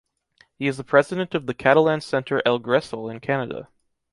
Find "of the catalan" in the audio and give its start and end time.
1.35-2.01